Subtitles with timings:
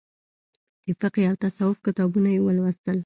[0.85, 2.97] د فقهي او تصوف کتابونه یې ولوستل.